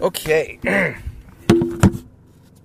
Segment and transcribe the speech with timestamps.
[0.00, 0.58] Okay.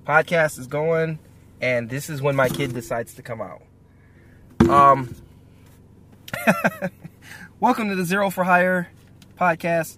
[0.06, 1.20] Podcast is going,
[1.60, 3.62] and this is when my kid decides to come out.
[4.70, 5.16] Um,
[7.60, 8.90] welcome to the Xero for Hire
[9.40, 9.98] podcast.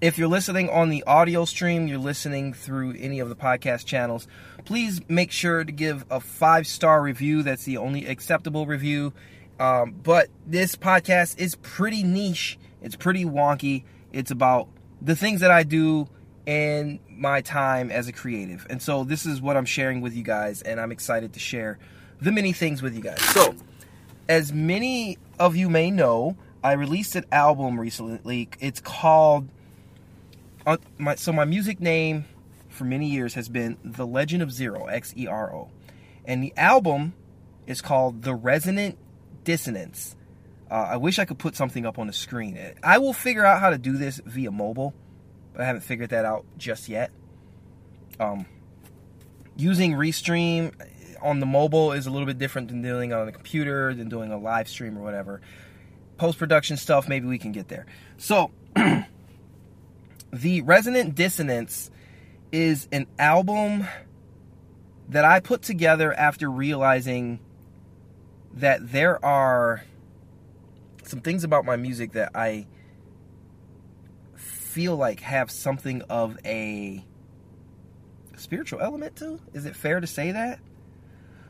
[0.00, 4.28] If you're listening on the audio stream, you're listening through any of the podcast channels,
[4.64, 7.42] please make sure to give a five star review.
[7.42, 9.12] That's the only acceptable review.
[9.58, 13.84] Um, but this podcast is pretty niche, it's pretty wonky.
[14.12, 14.68] It's about
[15.00, 16.08] the things that I do
[16.46, 18.66] in my time as a creative.
[18.70, 21.78] And so this is what I'm sharing with you guys, and I'm excited to share
[22.20, 23.20] the many things with you guys.
[23.20, 23.54] So,
[24.28, 28.48] as many of you may know, I released an album recently.
[28.60, 29.48] It's called
[30.66, 32.24] uh, my so my music name
[32.68, 35.70] for many years has been The Legend of Xero, X E R O.
[36.24, 37.14] And the album
[37.66, 38.98] is called The Resonant
[39.44, 40.16] Dissonance.
[40.70, 42.58] Uh, I wish I could put something up on the screen.
[42.82, 44.94] I will figure out how to do this via mobile,
[45.52, 47.10] but I haven't figured that out just yet.
[48.18, 48.46] Um,
[49.56, 50.72] using Restream
[51.22, 54.32] on the mobile is a little bit different than doing on the computer, than doing
[54.32, 55.40] a live stream or whatever.
[56.18, 57.86] Post production stuff, maybe we can get there.
[58.16, 58.50] So,
[60.32, 61.90] the Resonant Dissonance
[62.50, 63.86] is an album
[65.08, 67.38] that I put together after realizing
[68.54, 69.84] that there are
[71.08, 72.66] some things about my music that I
[74.34, 77.04] feel like have something of a
[78.36, 79.40] spiritual element to.
[79.54, 80.58] Is it fair to say that?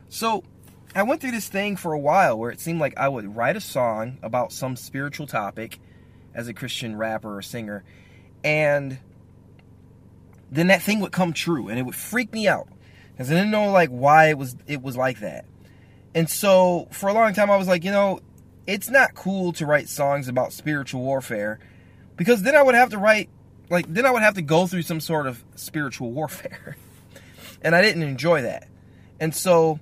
[0.09, 0.43] So,
[0.95, 3.57] I went through this thing for a while where it seemed like I would write
[3.57, 5.79] a song about some spiritual topic
[6.33, 7.83] as a Christian rapper or singer,
[8.43, 8.97] and
[10.51, 12.67] then that thing would come true and it would freak me out
[13.11, 15.45] because I didn't know like why it was it was like that.
[16.15, 18.21] And so for a long time I was like, you know,
[18.67, 21.57] it's not cool to write songs about spiritual warfare
[22.17, 23.29] because then I would have to write
[23.69, 26.77] like then I would have to go through some sort of spiritual warfare.
[27.61, 28.67] and I didn't enjoy that.
[29.19, 29.79] And so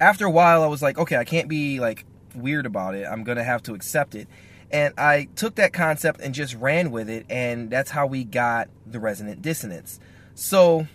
[0.00, 2.04] after a while I was like, okay, I can't be like
[2.34, 3.04] weird about it.
[3.04, 4.26] I'm going to have to accept it.
[4.70, 8.68] And I took that concept and just ran with it, and that's how we got
[8.84, 10.00] the resonant dissonance.
[10.34, 10.88] So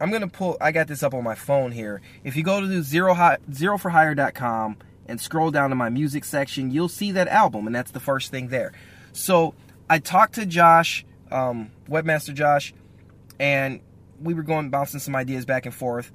[0.00, 0.56] I'm gonna pull.
[0.60, 2.00] I got this up on my phone here.
[2.24, 6.88] If you go to zero high, xeroforhire.com and scroll down to my music section, you'll
[6.88, 8.72] see that album, and that's the first thing there.
[9.12, 9.54] So
[9.88, 12.74] I talked to Josh, um, webmaster Josh,
[13.38, 13.80] and
[14.20, 16.10] we were going bouncing some ideas back and forth.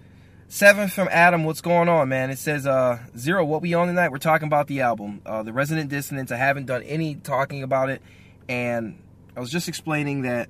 [0.47, 2.31] Seven from Adam, what's going on, man?
[2.31, 4.09] It says, uh, Xero, what we on tonight?
[4.09, 6.31] We're talking about the album, uh, The Resonant Dissonance.
[6.31, 8.01] I haven't done any talking about it,
[8.47, 8.99] and
[9.37, 10.49] I was just explaining that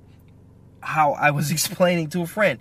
[0.80, 2.60] how I was explaining to a friend.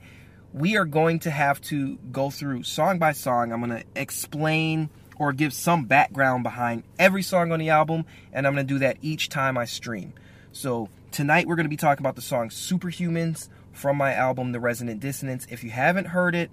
[0.53, 3.53] We are going to have to go through song by song.
[3.53, 4.89] I'm going to explain
[5.19, 8.79] or give some background behind every song on the album, and I'm going to do
[8.79, 10.13] that each time I stream.
[10.53, 14.59] So tonight we're going to be talking about the song Superhumans from my album, The
[14.59, 15.45] Resonant Dissonance.
[15.49, 16.49] If you haven't heard it,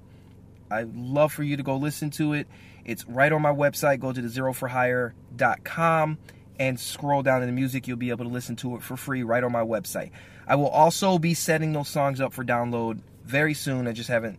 [0.70, 2.48] I'd love for you to go listen to it.
[2.84, 4.00] It's right on my website.
[4.00, 6.18] Go to the xeroforhire.com
[6.58, 7.86] and scroll down in the music.
[7.86, 10.10] You'll be able to listen to it for free right on my website.
[10.46, 13.86] I will also be setting those songs up for download very soon.
[13.86, 14.38] I just haven't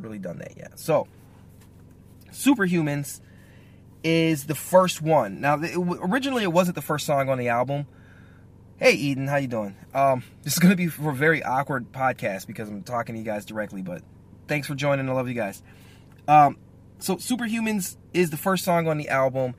[0.00, 0.78] really done that yet.
[0.78, 1.06] So,
[2.30, 3.20] Superhumans
[4.04, 5.40] is the first one.
[5.40, 7.86] Now, it, originally it wasn't the first song on the album.
[8.76, 9.76] Hey Eden, how you doing?
[9.94, 13.18] Um, this is going to be for a very awkward podcast because I'm talking to
[13.18, 14.02] you guys directly, but
[14.46, 15.08] thanks for joining.
[15.08, 15.62] I love you guys.
[16.28, 16.58] Um,
[16.98, 19.54] so Superhumans is the first song on the album,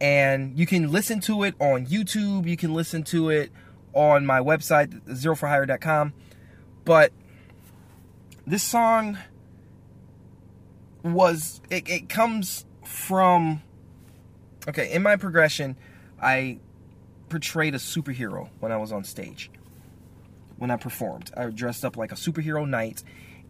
[0.00, 2.48] and you can listen to it on YouTube.
[2.48, 3.52] You can listen to it
[3.92, 6.12] on my website, xeroforhire.com.
[6.84, 7.12] But
[8.46, 9.18] this song
[11.02, 13.62] was it, it comes from
[14.68, 15.76] okay in my progression
[16.20, 16.58] i
[17.28, 19.50] portrayed a superhero when i was on stage
[20.58, 23.02] when i performed i dressed up like a superhero knight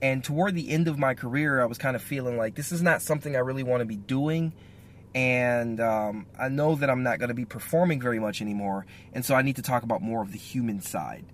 [0.02, 2.82] and toward the end of my career, I was kind of feeling like this is
[2.82, 4.52] not something I really want to be doing.
[5.14, 8.84] And um, I know that I'm not going to be performing very much anymore.
[9.14, 11.24] And so I need to talk about more of the human side.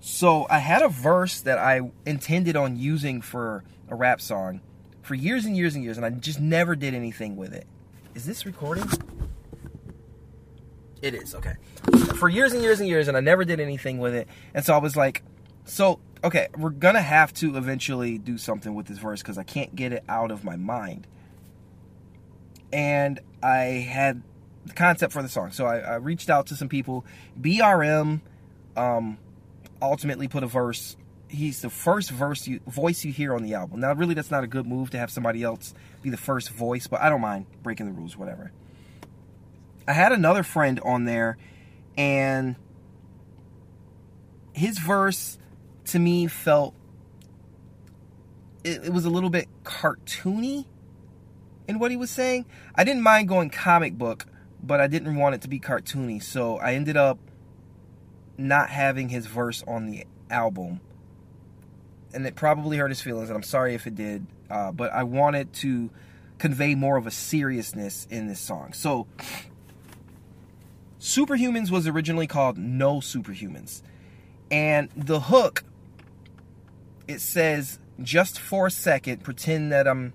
[0.00, 4.60] So I had a verse that I intended on using for a rap song
[5.02, 7.66] for years and years and years, and I just never did anything with it.
[8.14, 8.84] Is this recording?
[11.00, 11.54] It is, okay.
[12.16, 14.28] For years and years and years, and I never did anything with it.
[14.54, 15.22] And so I was like,
[15.64, 19.74] so okay, we're gonna have to eventually do something with this verse because I can't
[19.74, 21.06] get it out of my mind.
[22.72, 24.22] And I had
[24.64, 27.04] the concept for the song, so I, I reached out to some people.
[27.40, 28.20] BRM
[28.76, 29.18] um,
[29.80, 30.96] ultimately put a verse.
[31.32, 33.80] He's the first verse you, voice you hear on the album.
[33.80, 36.86] Now, really, that's not a good move to have somebody else be the first voice,
[36.86, 38.52] but I don't mind breaking the rules, whatever.
[39.88, 41.38] I had another friend on there,
[41.96, 42.56] and
[44.52, 45.38] his verse
[45.86, 46.74] to me felt
[48.62, 50.66] it, it was a little bit cartoony
[51.66, 52.44] in what he was saying.
[52.74, 54.26] I didn't mind going comic book,
[54.62, 57.18] but I didn't want it to be cartoony, so I ended up
[58.36, 60.80] not having his verse on the album.
[62.14, 64.26] And it probably hurt his feelings, and I'm sorry if it did.
[64.50, 65.90] Uh, but I wanted to
[66.38, 68.72] convey more of a seriousness in this song.
[68.72, 69.06] So,
[71.00, 73.82] Superhumans was originally called No Superhumans.
[74.50, 75.64] And the hook,
[77.08, 80.12] it says, just for a second, pretend that I'm,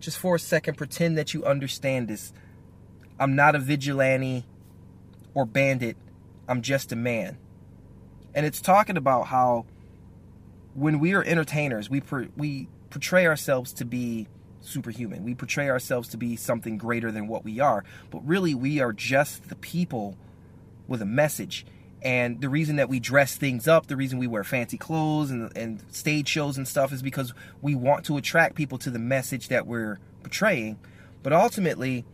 [0.00, 2.32] just for a second, pretend that you understand this.
[3.18, 4.44] I'm not a vigilante
[5.34, 5.96] or bandit,
[6.48, 7.38] I'm just a man.
[8.34, 9.64] And it's talking about how
[10.78, 14.28] when we are entertainers, we, per, we portray ourselves to be
[14.60, 15.24] superhuman.
[15.24, 18.92] We portray ourselves to be something greater than what we are, but really we are
[18.92, 20.16] just the people
[20.86, 21.66] with a message.
[22.00, 25.56] And the reason that we dress things up, the reason we wear fancy clothes and,
[25.56, 29.48] and stage shows and stuff is because we want to attract people to the message
[29.48, 30.78] that we're portraying.
[31.24, 32.04] But ultimately,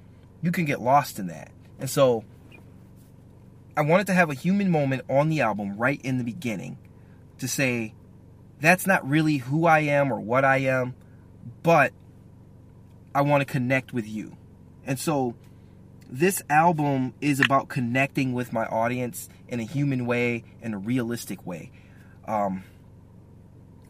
[0.40, 1.50] you can get lost in that.
[1.78, 2.25] And so,
[3.76, 6.78] I wanted to have a human moment on the album right in the beginning
[7.38, 7.93] to say,
[8.60, 10.94] that's not really who I am or what I am,
[11.62, 11.92] but
[13.14, 14.36] I want to connect with you.
[14.86, 15.34] And so
[16.10, 21.46] this album is about connecting with my audience in a human way, in a realistic
[21.46, 21.70] way.
[22.26, 22.64] Um,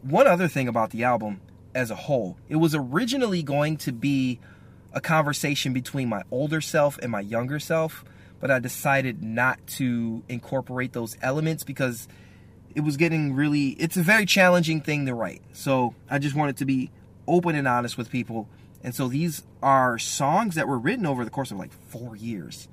[0.01, 1.41] one other thing about the album
[1.73, 4.39] as a whole, it was originally going to be
[4.93, 8.05] a conversation between my older self and my younger self,
[8.39, 12.07] but I decided not to incorporate those elements because
[12.75, 15.41] it was getting really, it's a very challenging thing to write.
[15.53, 16.91] So I just wanted to be
[17.27, 18.47] open and honest with people
[18.85, 22.67] and so these are songs that were written over the course of like four years,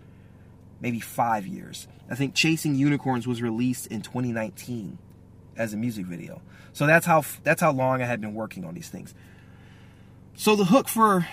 [0.78, 1.88] maybe five years.
[2.10, 4.98] I think Chasing Unicorns was released in 2019
[5.56, 6.42] as a music video.
[6.74, 9.14] So that's how that's how long I had been working on these things.
[10.34, 11.26] So the hook for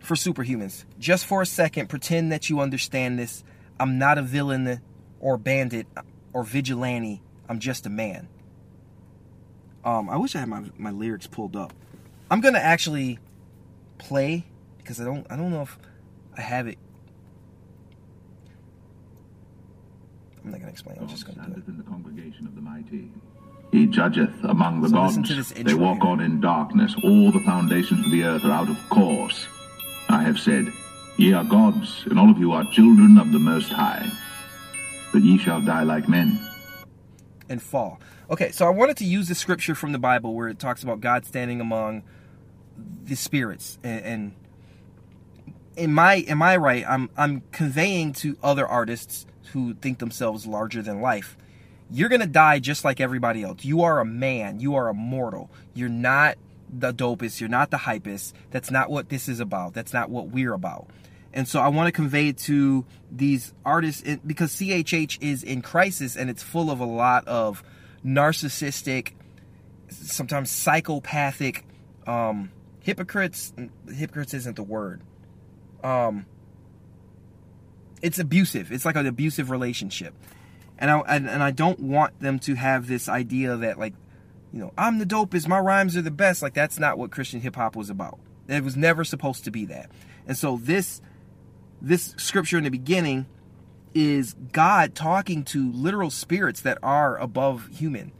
[0.00, 3.44] for superhumans, just for a second, pretend that you understand this.
[3.80, 4.82] I'm not a villain
[5.20, 5.86] or bandit
[6.32, 7.22] or vigilante.
[7.48, 8.28] I'm just a man.
[9.84, 11.72] Um, I wish I had my, my lyrics pulled up.
[12.30, 13.18] I'm gonna actually
[13.98, 14.44] play
[14.78, 15.78] because I don't I don't know if
[16.36, 16.78] I have it.
[20.44, 20.98] I'm not gonna explain.
[21.00, 21.68] I'm just gonna do it.
[21.68, 23.10] In the congregation of the mighty.
[23.70, 25.52] He judgeth among the so gods.
[25.54, 26.10] They walk here.
[26.10, 26.94] on in darkness.
[27.02, 29.46] All the foundations of the earth are out of course.
[30.08, 30.70] I have said,
[31.16, 34.10] Ye are gods, and all of you are children of the Most High.
[35.12, 36.40] But ye shall die like men.
[37.48, 38.00] And fall.
[38.30, 41.00] Okay, so I wanted to use the scripture from the Bible where it talks about
[41.00, 42.02] God standing among
[43.04, 43.78] the spirits.
[43.82, 44.34] And, and
[45.74, 50.82] in my in my right i'm i'm conveying to other artists who think themselves larger
[50.82, 51.34] than life
[51.92, 53.64] you're gonna die just like everybody else.
[53.64, 54.60] You are a man.
[54.60, 55.50] You are a mortal.
[55.74, 56.38] You're not
[56.72, 57.38] the dopest.
[57.38, 58.32] You're not the hypest.
[58.50, 59.74] That's not what this is about.
[59.74, 60.88] That's not what we're about
[61.32, 66.28] and so i want to convey to these artists because chh is in crisis and
[66.30, 67.62] it's full of a lot of
[68.04, 69.12] narcissistic
[69.92, 71.64] sometimes psychopathic
[72.06, 72.50] um,
[72.82, 73.52] hypocrites.
[73.92, 75.00] Hypocrites isn't the word.
[75.82, 76.26] Um
[78.00, 78.72] it's abusive.
[78.72, 80.12] It's like an abusive relationship.
[80.78, 83.94] And I and, and I don't want them to have this idea that like
[84.52, 86.42] you know I'm the dopest my rhymes are the best.
[86.42, 88.18] Like that's not what Christian hip hop was about.
[88.48, 89.90] It was never supposed to be that.
[90.26, 91.00] And so this
[91.82, 93.26] this scripture in the beginning
[93.92, 98.12] is God talking to literal spirits that are above human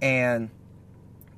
[0.00, 0.50] and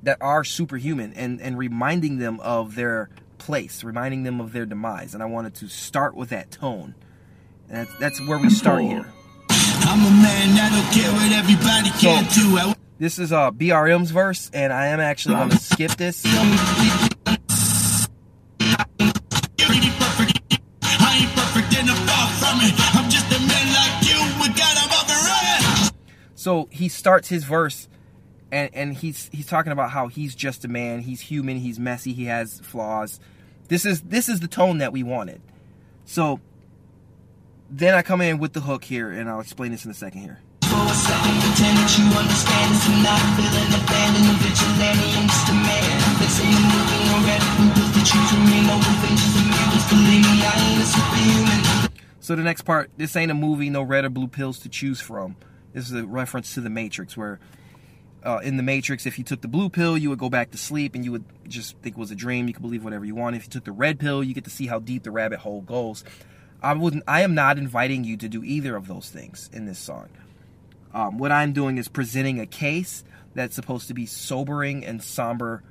[0.03, 5.13] that are superhuman and, and reminding them of their place, reminding them of their demise.
[5.13, 6.95] And I wanted to start with that tone.
[7.67, 9.05] And that's, that's where we start here.
[9.49, 12.73] I'm a man that don't care what everybody can so, do.
[12.99, 16.23] This is uh, BRM's verse, and I am actually going to skip this.
[26.41, 27.87] So he starts his verse
[28.51, 32.13] and and he's he's talking about how he's just a man, he's human, he's messy,
[32.13, 33.19] he has flaws.
[33.67, 35.39] This is this is the tone that we wanted.
[36.05, 36.39] So
[37.69, 40.21] then I come in with the hook here, and I'll explain this in a second
[40.21, 40.39] here.
[52.19, 54.99] So the next part, this ain't a movie, no red or blue pills to choose
[54.99, 55.35] from.
[55.73, 57.39] This is a reference to the Matrix, where
[58.23, 60.57] uh, in the Matrix, if you took the blue pill, you would go back to
[60.57, 62.47] sleep and you would just think it was a dream.
[62.47, 63.35] You could believe whatever you want.
[63.35, 65.61] If you took the red pill, you get to see how deep the rabbit hole
[65.61, 66.03] goes.
[66.61, 67.03] I wouldn't.
[67.07, 70.09] I am not inviting you to do either of those things in this song.
[70.93, 75.63] Um, what I'm doing is presenting a case that's supposed to be sobering and somber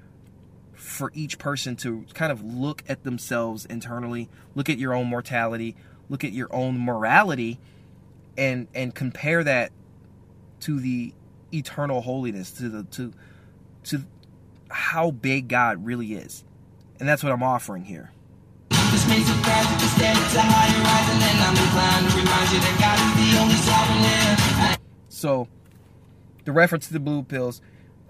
[0.72, 5.76] for each person to kind of look at themselves internally, look at your own mortality,
[6.08, 7.60] look at your own morality,
[8.36, 9.70] and and compare that
[10.60, 11.12] to the
[11.52, 13.12] eternal holiness, to the to
[13.84, 14.02] to
[14.70, 16.44] how big God really is.
[16.98, 18.12] And that's what I'm offering here.
[25.08, 25.48] So,
[26.44, 27.60] the reference to the blue pills,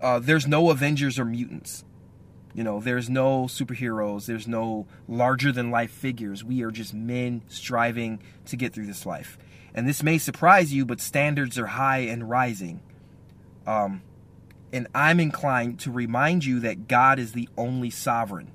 [0.01, 1.85] uh, there's no Avengers or mutants.
[2.55, 6.43] You know, there's no superheroes, there's no larger than life figures.
[6.43, 9.39] We are just men striving to get through this life.
[9.75, 12.81] And this may surprise you, but standards are high and rising.
[13.67, 14.03] Um,
[14.73, 18.53] and I'm inclined to remind you that God is the only sovereign.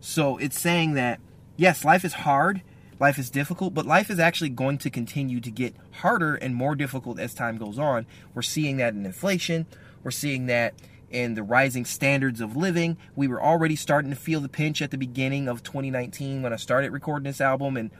[0.00, 1.20] So it's saying that,
[1.56, 2.62] yes, life is hard,
[2.98, 6.74] life is difficult, but life is actually going to continue to get harder and more
[6.74, 8.06] difficult as time goes on.
[8.34, 9.66] We're seeing that in inflation,
[10.02, 10.74] we're seeing that
[11.12, 12.96] in the rising standards of living.
[13.14, 16.56] We were already starting to feel the pinch at the beginning of 2019 when I
[16.56, 17.90] started recording this album and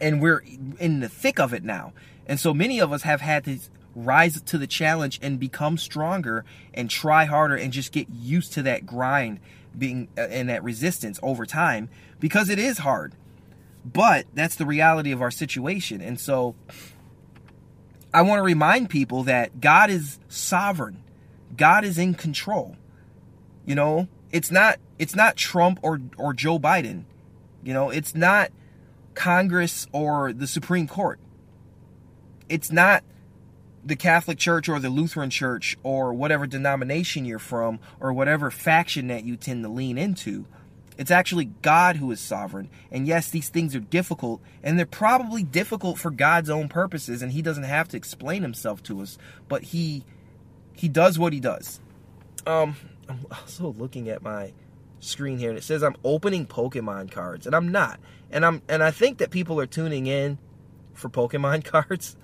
[0.00, 0.42] and we're
[0.78, 1.92] in the thick of it now.
[2.26, 3.58] And so many of us have had to
[3.94, 8.62] rise to the challenge and become stronger and try harder and just get used to
[8.62, 9.40] that grind
[9.76, 11.88] being uh, and that resistance over time
[12.20, 13.14] because it is hard.
[13.84, 16.00] But that's the reality of our situation.
[16.00, 16.54] And so
[18.12, 21.02] I want to remind people that God is sovereign.
[21.56, 22.76] God is in control.
[23.64, 27.04] You know, it's not it's not Trump or or Joe Biden.
[27.62, 28.50] You know, it's not
[29.16, 31.18] Congress or the Supreme Court.
[32.48, 33.02] It's not
[33.84, 39.08] the Catholic Church or the Lutheran Church or whatever denomination you're from or whatever faction
[39.08, 40.46] that you tend to lean into.
[40.98, 42.70] It's actually God who is sovereign.
[42.90, 47.32] And yes, these things are difficult, and they're probably difficult for God's own purposes, and
[47.32, 49.18] He doesn't have to explain Himself to us,
[49.48, 50.04] but He
[50.72, 51.80] He does what He does.
[52.46, 52.76] Um,
[53.08, 54.52] I'm also looking at my
[55.00, 58.00] screen here, and it says I'm opening Pokemon cards, and I'm not.
[58.30, 60.38] And I'm and I think that people are tuning in
[60.94, 62.16] for Pokemon cards,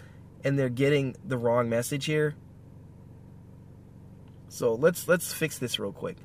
[0.45, 2.35] and they're getting the wrong message here.
[4.49, 6.17] So let's let's fix this real quick.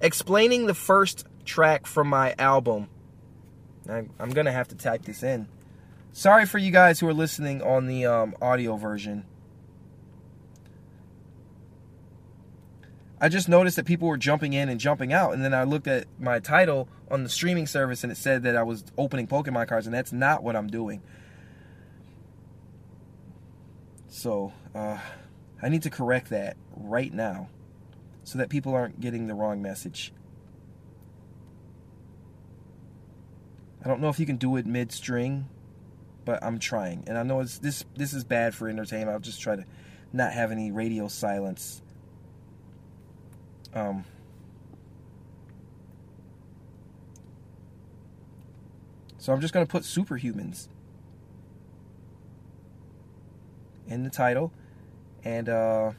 [0.00, 2.88] Explaining the first track from my album.
[3.88, 5.48] I'm, I'm gonna have to type this in.
[6.12, 9.24] Sorry for you guys who are listening on the um, audio version.
[13.22, 15.86] I just noticed that people were jumping in and jumping out, and then I looked
[15.86, 19.68] at my title on the streaming service and it said that I was opening Pokemon
[19.68, 21.00] cards, and that's not what I'm doing.
[24.08, 24.98] So, uh,
[25.62, 27.48] I need to correct that right now
[28.24, 30.12] so that people aren't getting the wrong message.
[33.84, 35.48] I don't know if you can do it mid-string,
[36.24, 37.04] but I'm trying.
[37.06, 39.10] And I know it's this this is bad for entertainment.
[39.10, 39.64] I'll just try to
[40.12, 41.81] not have any radio silence.
[43.74, 44.04] Um
[49.18, 50.66] So I'm just going to put superhumans
[53.86, 54.52] in the title
[55.24, 55.92] and uh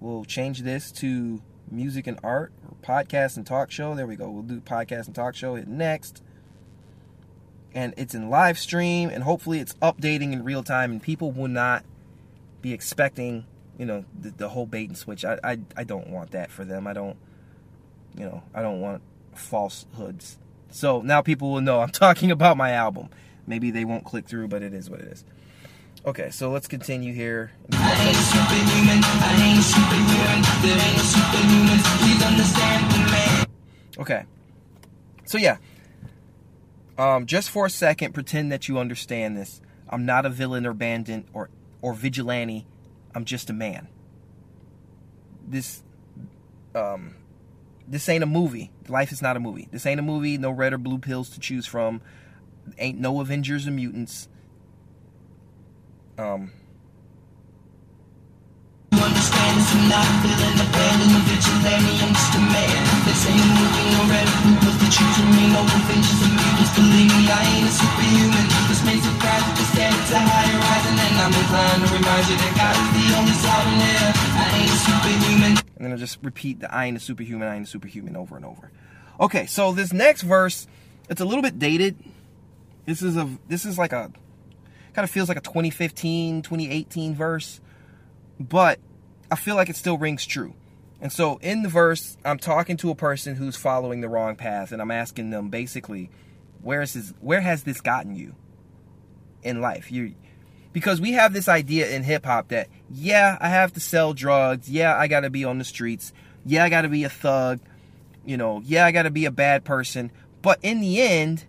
[0.00, 3.94] we'll change this to music and art or podcast and talk show.
[3.94, 4.28] There we go.
[4.28, 5.54] We'll do podcast and talk show.
[5.54, 6.20] Hit next
[7.72, 11.46] and it's in live stream and hopefully it's updating in real time and people will
[11.46, 11.84] not
[12.60, 13.46] be expecting
[13.78, 16.64] you know the, the whole bait and switch I, I i don't want that for
[16.64, 16.86] them.
[16.86, 17.16] I don't
[18.16, 19.02] you know i don't want
[19.34, 20.38] falsehoods
[20.70, 23.08] so now people will know i'm talking about my album.
[23.46, 25.24] Maybe they won't click through but it is what it is.
[26.04, 27.52] Okay so let's continue here.
[33.98, 34.24] Okay
[35.28, 35.58] so yeah.
[36.96, 39.60] Um, just for a second, pretend that you understand this.
[39.88, 41.50] I'm not a villain or bandit or
[41.82, 42.66] or vigilante.
[43.14, 43.88] I'm just a man.
[45.46, 45.82] This
[46.74, 47.14] um
[47.86, 48.70] this ain't a movie.
[48.88, 49.68] Life is not a movie.
[49.70, 50.36] This ain't a movie.
[50.38, 52.02] No red or blue pills to choose from.
[52.78, 54.28] Ain't no Avengers or mutants.
[56.18, 56.52] Um
[61.14, 62.87] a vigilante, I'm just a man.
[63.04, 66.72] This ain't a movie, no red blue to choose me, no Avengers or mutants.
[66.74, 68.46] Believe me, I ain't a superhuman.
[68.68, 72.36] This may surprise you, but stand to higher rising, and I'm inclined to remind you
[72.40, 74.10] that God is the only sovereign here.
[74.34, 75.52] I ain't a superhuman.
[75.76, 78.36] And then I'll just repeat the I ain't a superhuman, I ain't a superhuman over
[78.36, 78.70] and over.
[79.20, 80.66] Okay, so this next verse,
[81.08, 81.96] it's a little bit dated.
[82.86, 84.10] This is a this is like a
[84.94, 87.60] kind of feels like a 2015, 2018 verse,
[88.40, 88.78] but
[89.30, 90.54] I feel like it still rings true.
[91.00, 94.72] And so in the verse, I'm talking to a person who's following the wrong path,
[94.72, 96.10] and I'm asking them basically,
[96.60, 98.34] where is this, where has this gotten you
[99.42, 99.92] in life?
[99.92, 100.14] You
[100.72, 104.68] Because we have this idea in hip hop that, yeah, I have to sell drugs.
[104.68, 106.12] Yeah, I got to be on the streets.
[106.44, 107.60] Yeah, I got to be a thug.
[108.24, 110.10] You know, yeah, I got to be a bad person.
[110.42, 111.44] But in the end,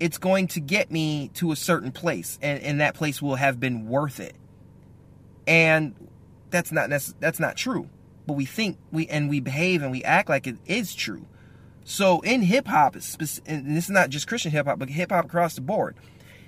[0.00, 3.60] it's going to get me to a certain place, and, and that place will have
[3.60, 4.34] been worth it.
[5.46, 5.94] And
[6.50, 7.88] that's not that's not true.
[8.26, 11.26] But we think we and we behave and we act like it is true.
[11.84, 15.24] So in hip hop, and this is not just Christian hip hop, but hip hop
[15.24, 15.96] across the board.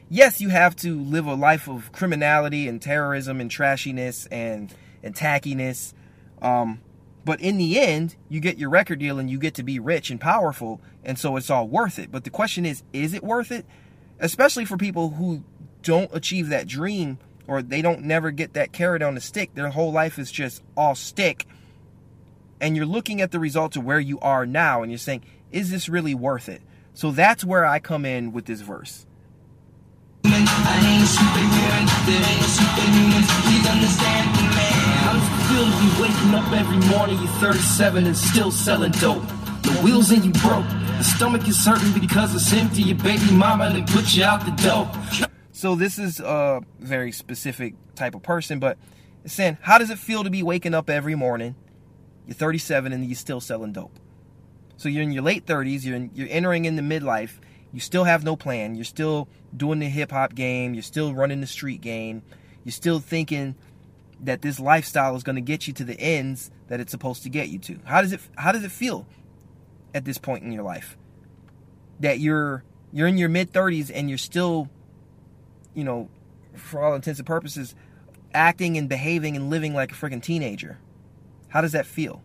[0.09, 5.15] Yes, you have to live a life of criminality and terrorism and trashiness and and
[5.15, 5.93] tackiness.
[6.41, 6.81] Um,
[7.25, 10.11] but in the end, you get your record deal and you get to be rich
[10.11, 12.13] and powerful, and so it's all worth it.
[12.13, 13.67] But the question is, is it worth it?
[14.21, 15.43] Especially for people who
[15.83, 19.55] don't achieve that dream or they don't never get that carrot on the stick.
[19.55, 21.47] Their whole life is just all stick.
[22.65, 25.71] And you're looking at the results of where you are now and you're saying, is
[25.71, 26.63] this really worth it?
[26.95, 29.05] So that's where I come in with this verse.
[35.79, 39.21] be waking up every morning, you're 37 and still selling dope.
[39.61, 40.67] The wheels in you broke.
[40.97, 42.81] The stomach is hurting because it's empty.
[42.85, 44.91] Your baby mama and put you out the door.
[45.53, 48.79] So this is a very specific type of person, but
[49.27, 51.57] saying, how does it feel to be waking up every morning?
[52.27, 53.99] You're 37 and you're still selling dope.
[54.77, 57.39] So you're in your late 30s, you're in, you're entering into midlife.
[57.73, 58.75] You still have no plan.
[58.75, 60.75] You're still doing the hip hop game.
[60.75, 62.23] You're still running the street game.
[62.65, 63.57] You're still thinking
[64.21, 67.29] that this lifestyle is going to get you to the ends that it's supposed to
[67.29, 67.79] get you to.
[67.85, 69.07] How does it how does it feel
[69.93, 70.97] at this point in your life?
[72.01, 72.63] That you're
[72.93, 74.71] you're in your mid 30s and you're still
[75.75, 76.09] you know,
[76.55, 77.75] for all intents and purposes
[78.33, 80.79] acting and behaving and living like a freaking teenager.
[81.55, 82.21] How does that feel?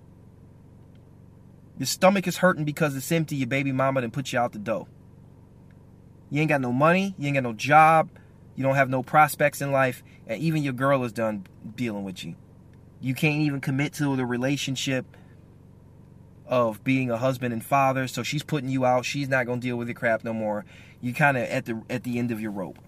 [1.77, 3.35] Your stomach is hurting because it's empty.
[3.35, 4.87] Your baby mama didn't put you out the door.
[6.31, 7.13] You ain't got no money.
[7.19, 8.09] You ain't got no job.
[8.55, 11.45] You don't have no prospects in life, and even your girl is done
[11.75, 12.35] dealing with you.
[13.01, 15.05] You can't even commit to the relationship
[16.47, 19.05] of being a husband and father, so she's putting you out.
[19.05, 20.65] She's not gonna deal with your crap no more.
[21.01, 22.79] You're kind of at the at the end of your rope.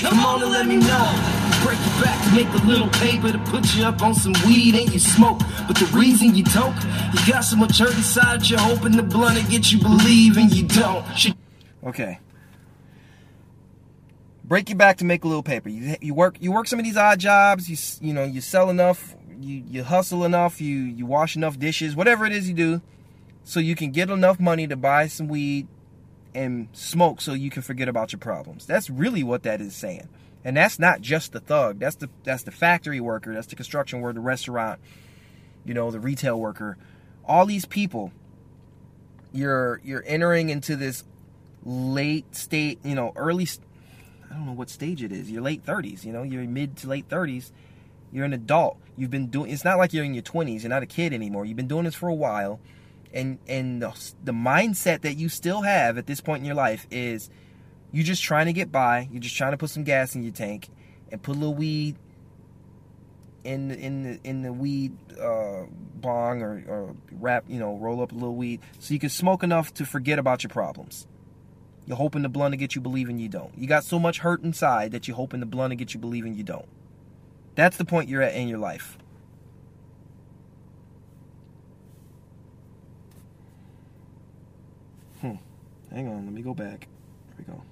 [0.00, 1.43] Come on and let me know.
[1.64, 4.74] Break your back, to make a little paper to put you up on some weed
[4.74, 5.40] and you smoke.
[5.66, 6.76] But the reason you don't,
[7.14, 10.68] you got so much hurt inside, you're hoping the blunt to get you believing you
[10.68, 11.04] don't.
[11.84, 12.20] Okay
[14.44, 15.68] break your back to make a little paper.
[15.68, 17.68] You you work you work some of these odd jobs.
[17.68, 19.16] You you know you sell enough.
[19.40, 20.60] You you hustle enough.
[20.60, 21.96] You you wash enough dishes.
[21.96, 22.82] Whatever it is you do,
[23.42, 25.66] so you can get enough money to buy some weed
[26.34, 28.66] and smoke, so you can forget about your problems.
[28.66, 30.08] That's really what that is saying.
[30.44, 31.78] And that's not just the thug.
[31.78, 33.32] That's the that's the factory worker.
[33.32, 34.78] That's the construction worker, the restaurant.
[35.64, 36.76] You know, the retail worker.
[37.24, 38.12] All these people.
[39.32, 41.04] You're you're entering into this
[41.64, 43.48] late state, you know, early
[44.30, 45.30] I don't know what stage it is.
[45.30, 47.50] You're late 30s, you know, you're mid to late 30s.
[48.12, 48.78] You're an adult.
[48.96, 51.46] You've been doing it's not like you're in your 20s, you're not a kid anymore.
[51.46, 52.60] You've been doing this for a while.
[53.12, 56.86] And and the, the mindset that you still have at this point in your life
[56.90, 57.30] is
[57.94, 59.08] you're just trying to get by.
[59.12, 60.68] You're just trying to put some gas in your tank
[61.12, 61.96] and put a little weed
[63.44, 68.02] in the, in the in the weed uh, bong or, or wrap, you know, roll
[68.02, 71.06] up a little weed so you can smoke enough to forget about your problems.
[71.86, 73.56] You're hoping the blunt to get you believing you don't.
[73.56, 76.34] You got so much hurt inside that you're hoping the blunt to get you believing
[76.34, 76.66] you don't.
[77.54, 78.98] That's the point you're at in your life.
[85.20, 85.34] Hmm.
[85.92, 86.88] Hang on, let me go back.
[87.28, 87.62] Here we go.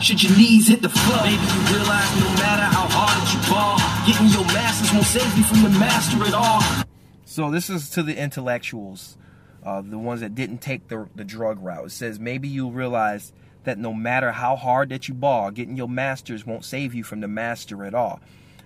[0.00, 3.50] Should your knees hit the floor, baby, you realize no matter how hard that you
[3.50, 6.62] ball, getting your masters won't save you from the master at all.
[7.24, 9.16] So this is to the intellectuals,
[9.64, 11.86] uh, the ones that didn't take the, the drug route.
[11.86, 13.32] It says maybe you'll realize
[13.64, 17.20] that no matter how hard that you ball, getting your masters won't save you from
[17.20, 18.20] the master at all.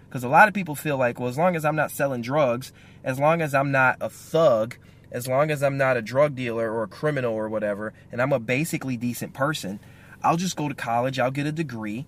[0.09, 2.73] Because a lot of people feel like, well, as long as I'm not selling drugs,
[3.03, 4.77] as long as I'm not a thug,
[5.11, 8.33] as long as I'm not a drug dealer or a criminal or whatever, and I'm
[8.33, 9.81] a basically decent person,
[10.22, 12.06] I'll just go to college, I'll get a degree,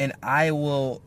[0.00, 1.02] and I will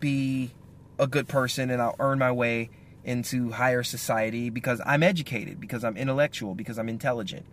[0.00, 0.52] be
[0.98, 2.70] a good person and I'll earn my way
[3.02, 7.44] into higher society because I'm educated, because I'm intellectual, because I'm intelligent.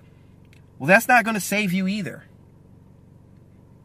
[0.80, 2.26] Well, that's not going to save you either.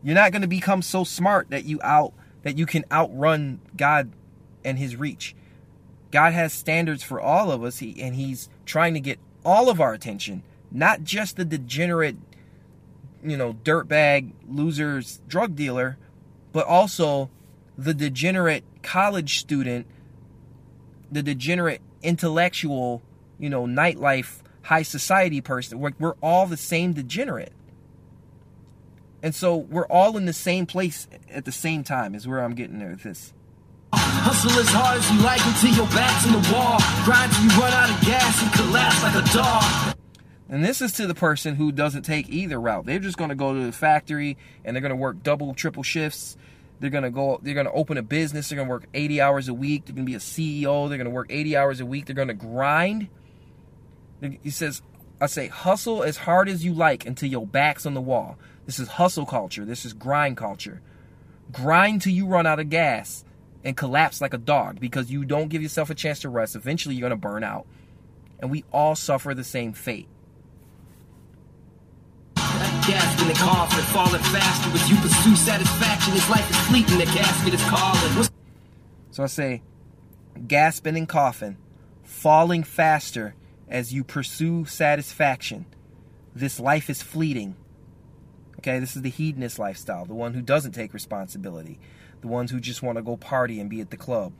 [0.03, 4.13] You're not going to become so smart that you out that you can outrun God
[4.65, 5.35] and his reach.
[6.13, 9.81] God has standards for all of us, he, and he's trying to get all of
[9.81, 12.17] our attention, not just the degenerate,
[13.27, 15.99] you know, dirtbag losers drug dealer,
[16.53, 17.29] but also
[17.77, 19.87] the degenerate college student,
[21.11, 23.03] the degenerate intellectual,
[23.39, 25.81] you know, nightlife, high society person.
[25.81, 27.53] We're, we're all the same degenerate.
[29.23, 32.55] And so we're all in the same place at the same time, is where I'm
[32.55, 33.33] getting there with this.
[33.93, 36.79] Hustle as hard as you like until your back's on the wall.
[37.05, 39.96] Grind till you run out of gas and collapse like a dog.
[40.49, 42.87] And this is to the person who doesn't take either route.
[42.87, 45.83] They're just going to go to the factory and they're going to work double, triple
[45.83, 46.37] shifts.
[46.79, 48.49] They're going to go, they're going to open a business.
[48.49, 49.87] They're going to work 80 hours a week.
[49.87, 50.89] They're going to be a CEO.
[50.89, 52.07] They're going to work 80 hours a week.
[52.07, 53.09] They're going to grind.
[54.21, 54.83] He says,
[55.21, 58.39] I say, hustle as hard as you like until your back's on the wall.
[58.67, 59.65] This is hustle culture.
[59.65, 60.81] This is grind culture.
[61.51, 63.25] Grind till you run out of gas
[63.65, 66.55] and collapse like a dog because you don't give yourself a chance to rest.
[66.55, 67.67] Eventually, you're going to burn out.
[68.39, 70.09] And we all suffer the same fate.
[72.87, 76.15] Gasping and coughing, falling faster as you pursue satisfaction.
[76.15, 78.29] This life is fleeting, the casket is calling.
[79.11, 79.63] So I say,
[80.47, 81.57] gasping and coughing,
[82.05, 83.35] falling faster
[83.69, 85.67] as you pursue satisfaction.
[86.33, 87.57] This life is fleeting.
[88.59, 91.81] Okay, this is the hedonist lifestyle, the one who doesn't take responsibility,
[92.21, 94.33] the ones who just want to go party and be at the club.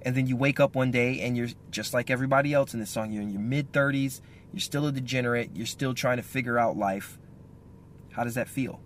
[0.00, 2.90] And then you wake up one day and you're just like everybody else in this
[2.90, 3.12] song.
[3.12, 6.78] You're in your mid 30s, you're still a degenerate, you're still trying to figure out
[6.78, 7.18] life.
[8.14, 8.80] How does that feel?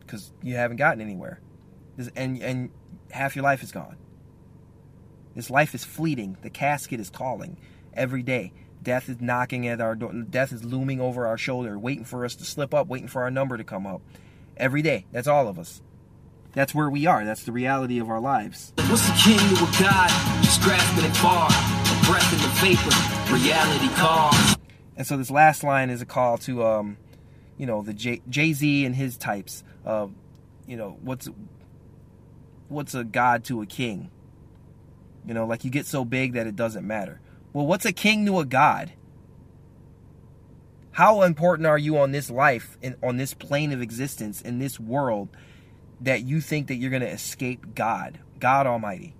[0.00, 1.40] Because you haven't gotten anywhere.
[2.14, 2.70] And, and
[3.10, 3.96] half your life is gone.
[5.34, 6.36] This life is fleeting.
[6.42, 7.58] The casket is calling
[7.92, 8.52] every day.
[8.82, 10.12] Death is knocking at our door.
[10.12, 13.30] Death is looming over our shoulder, waiting for us to slip up, waiting for our
[13.30, 14.00] number to come up.
[14.56, 15.06] Every day.
[15.10, 15.82] That's all of us.
[16.52, 17.24] That's where we are.
[17.24, 18.72] That's the reality of our lives.
[18.76, 20.08] What's the king to a god?
[20.44, 21.48] Just grasping it far.
[21.48, 23.34] A breath in the vapor.
[23.34, 24.56] Reality calls.
[24.96, 26.96] And so this last line is a call to, um,
[27.58, 29.64] you know, the Jay Z and his types.
[29.84, 30.12] Of,
[30.66, 31.28] you know, what's
[32.68, 34.10] what's a god to a king?
[35.26, 37.20] You know, like you get so big that it doesn't matter.
[37.52, 38.92] Well, what's a king to a god?
[40.92, 44.78] How important are you on this life and on this plane of existence in this
[44.78, 45.28] world
[46.00, 49.14] that you think that you're going to escape God, God Almighty?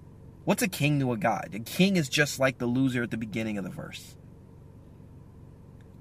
[0.45, 1.51] What's a king to a god?
[1.53, 4.15] A king is just like the loser at the beginning of the verse.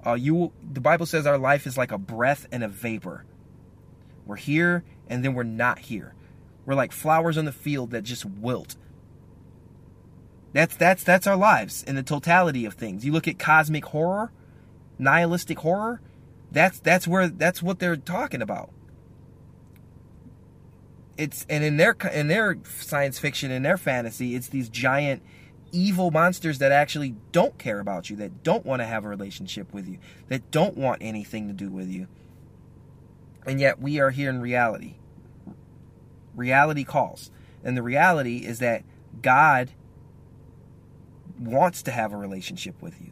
[0.06, 3.24] Uh, you, the Bible says our life is like a breath and a vapor.
[4.26, 6.14] We're here and then we're not here.
[6.66, 8.76] We're like flowers on the field that just wilt
[10.54, 13.04] that's that's that's our lives in the totality of things.
[13.04, 14.30] You look at cosmic horror,
[14.98, 16.00] nihilistic horror,
[16.52, 18.70] that's that's where that's what they're talking about.
[21.18, 25.24] It's and in their in their science fiction in their fantasy, it's these giant
[25.74, 29.72] evil monsters that actually don't care about you, that don't want to have a relationship
[29.74, 32.06] with you, that don't want anything to do with you.
[33.46, 34.94] And yet we are here in reality.
[36.34, 37.30] Reality calls.
[37.62, 38.84] And the reality is that
[39.20, 39.70] God
[41.38, 43.10] wants to have a relationship with you.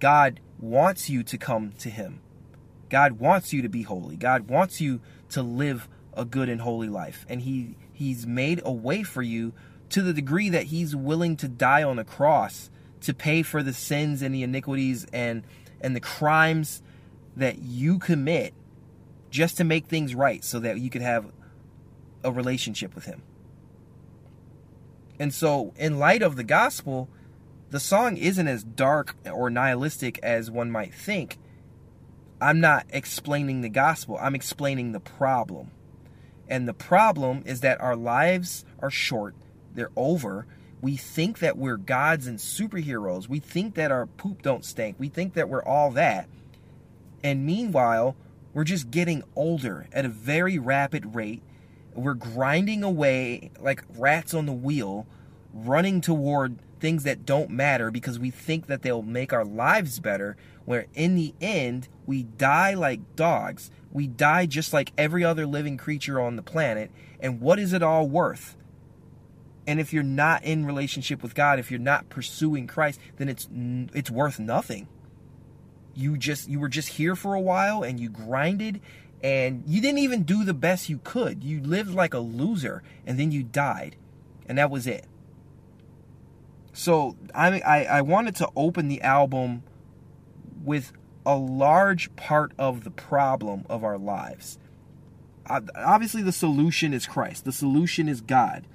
[0.00, 2.20] God wants you to come to Him.
[2.88, 4.16] God wants you to be holy.
[4.16, 7.24] God wants you to live a good and holy life.
[7.28, 9.52] And He He's made a way for you
[9.92, 12.70] to the degree that He's willing to die on the cross
[13.02, 15.42] to pay for the sins and the iniquities and
[15.80, 16.82] and the crimes
[17.36, 18.54] that you commit
[19.30, 21.26] just to make things right so that you could have
[22.22, 23.22] a relationship with him.
[25.18, 27.08] And so in light of the gospel,
[27.70, 31.38] the song isn't as dark or nihilistic as one might think.
[32.40, 35.70] I'm not explaining the gospel, I'm explaining the problem.
[36.48, 39.34] And the problem is that our lives are short,
[39.74, 40.46] they're over.
[40.80, 43.28] We think that we're gods and superheroes.
[43.28, 44.96] We think that our poop don't stink.
[44.98, 46.28] We think that we're all that.
[47.22, 48.16] And meanwhile,
[48.52, 51.42] we're just getting older at a very rapid rate.
[51.94, 55.06] We're grinding away like rats on the wheel,
[55.54, 60.36] running toward things that don't matter because we think that they'll make our lives better,
[60.64, 63.70] where in the end, we die like dogs.
[63.92, 66.90] We die just like every other living creature on the planet.
[67.20, 68.56] And what is it all worth?
[69.66, 73.48] And if you're not in relationship with God, if you're not pursuing Christ, then it's
[73.94, 74.88] it's worth nothing.
[75.94, 78.80] You just you were just here for a while and you grinded
[79.22, 81.44] and you didn't even do the best you could.
[81.44, 83.96] You lived like a loser and then you died.
[84.46, 85.06] And that was it.
[86.72, 89.62] So I, I, I wanted to open the album
[90.64, 90.92] with
[91.24, 94.58] a large part of the problem of our lives.
[95.46, 97.44] Obviously, the solution is Christ.
[97.44, 98.66] The solution is God.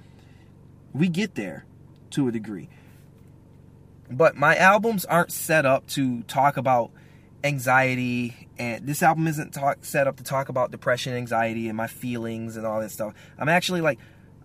[0.92, 1.64] We get there
[2.10, 2.68] to a degree.
[4.10, 6.90] But my albums aren't set up to talk about
[7.44, 11.86] anxiety and this album isn't talk, set up to talk about depression anxiety and my
[11.86, 13.96] feelings and all that stuff i'm actually like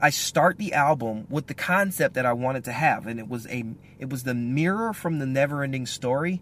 [0.04, 3.48] I start the album with the concept that I wanted to have, and it was
[3.48, 3.64] a
[4.00, 6.42] it was the mirror from the never-ending story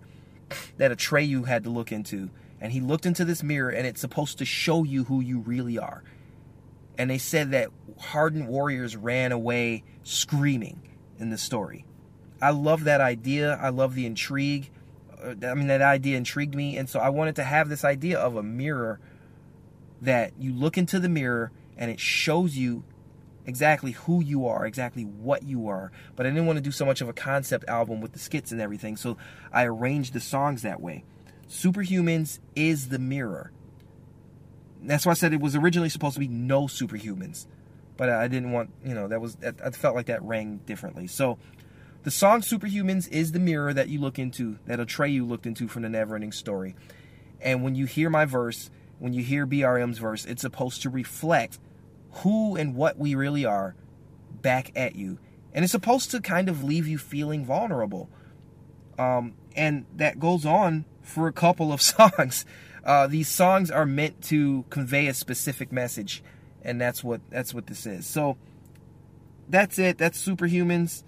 [0.78, 4.40] that Atreyu had to look into, and he looked into this mirror and it's supposed
[4.40, 6.04] to show you who you really are.
[6.98, 7.70] And they said that
[8.02, 10.82] hardened warriors ran away screaming
[11.20, 11.86] in the story.
[12.42, 13.56] I love that idea.
[13.62, 14.72] I love the intrigue.
[15.24, 16.78] Uh, I mean, that idea intrigued me.
[16.78, 19.00] And so I wanted to have this idea of a mirror
[20.02, 22.84] that you look into the mirror and it shows you
[23.46, 25.92] exactly who you are, exactly what you are.
[26.16, 28.52] But I didn't want to do so much of a concept album with the skits
[28.52, 29.18] and everything, so
[29.52, 31.04] I arranged the songs that way.
[31.50, 33.52] Superhumans is the mirror.
[34.84, 37.46] That's why I said it was originally supposed to be no superhumans,
[38.02, 41.06] but I didn't want, you know, that was I felt like that rang differently.
[41.06, 41.38] So
[42.02, 45.84] the song Superhumans is the mirror that you look into, that Atreyu looked into from
[45.84, 46.76] the Neverending Story.
[47.42, 51.60] And when you hear my verse, when you hear BRM's verse, it's supposed to reflect
[52.24, 53.76] who and what we really are
[54.32, 55.20] back at you.
[55.54, 58.10] And it's supposed to kind of leave you feeling vulnerable.
[58.98, 62.46] Um, and that goes on for a couple of songs.
[62.84, 66.24] Uh, these songs are meant to convey a specific message,
[66.64, 68.06] and that's what that's what this is.
[68.06, 68.38] So
[69.50, 69.98] that's it.
[69.98, 71.04] That's Superhumans.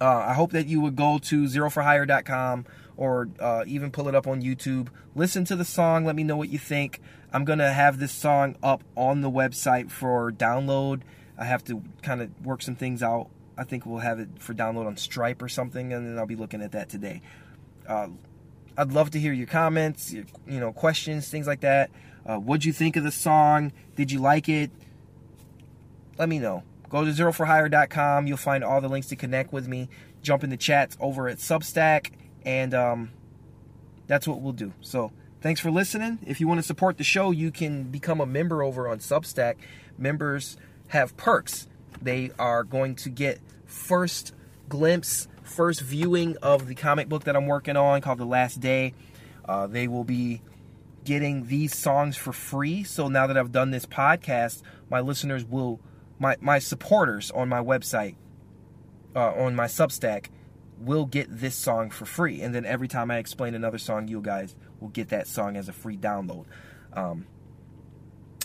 [0.00, 4.26] Uh, I hope that you would go to xeroforhire.com or uh, even pull it up
[4.26, 4.88] on YouTube.
[5.14, 6.04] Listen to the song.
[6.04, 7.00] Let me know what you think.
[7.32, 11.02] I'm to have this song up on the website for download.
[11.38, 13.28] I have to kind of work some things out.
[13.56, 16.36] I think we'll have it for download on Stripe or something, and then I'll be
[16.36, 17.22] looking at that today.
[17.86, 18.08] Uh,
[18.76, 21.90] I'd love to hear your comments, your, you know, questions, things like that.
[22.24, 23.72] Uh, what'd you think of the song?
[23.96, 24.70] Did you like it?
[26.18, 26.62] Let me know.
[26.88, 28.26] Go to xeroforhire.com.
[28.26, 29.88] You'll find all the links to connect with me.
[30.22, 32.12] Jump in the chats over at Substack,
[32.44, 33.10] and um,
[34.06, 34.72] that's what we'll do.
[34.80, 35.10] So
[35.42, 36.20] Thanks for listening.
[36.24, 39.56] If you want to support the show, you can become a member over on Substack.
[39.98, 40.56] Members
[40.86, 41.66] have perks.
[42.00, 44.34] They are going to get first
[44.68, 48.94] glimpse, first viewing of the comic book that I'm working on called The Last Day.
[49.44, 50.42] Uh, they will be
[51.04, 52.84] getting these songs for free.
[52.84, 55.80] So now that I've done this podcast, my listeners will,
[56.18, 58.14] my, my supporters on my website,
[59.16, 60.26] uh, on my Substack,
[60.78, 62.40] will get this song for free.
[62.40, 65.68] And then every time I explain another song, you guys will get that song as
[65.68, 66.44] a free download.
[66.92, 67.26] Um,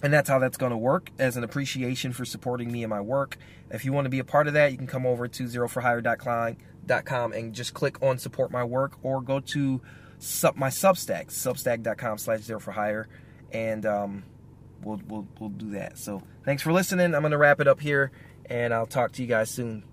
[0.03, 3.01] and that's how that's going to work as an appreciation for supporting me and my
[3.01, 3.37] work.
[3.71, 7.33] If you want to be a part of that, you can come over to xeroforhire.com
[7.33, 9.81] and just click on support my work or go to
[10.19, 13.07] sub, my Substack, substack.com slash xero for hire,
[13.51, 14.23] and um,
[14.83, 15.97] we'll, we'll, we'll do that.
[15.97, 17.13] So thanks for listening.
[17.13, 18.11] I'm going to wrap it up here,
[18.45, 19.83] and I'll talk to you guys soon.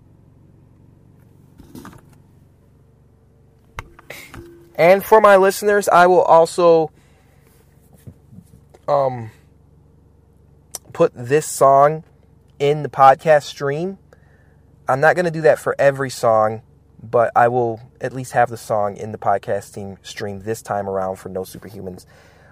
[4.77, 6.91] And for my listeners, I will also
[8.87, 9.31] um,
[10.95, 12.05] put this song
[12.57, 13.97] in the podcast stream.
[14.87, 16.61] I'm not going to do that for every song,
[17.03, 21.17] but I will at least have the song in the podcasting stream this time around
[21.17, 22.05] for No Superhumans.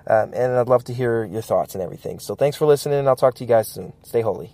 [0.07, 2.19] Um, and I'd love to hear your thoughts and everything.
[2.19, 3.93] So thanks for listening, and I'll talk to you guys soon.
[4.03, 4.53] Stay holy.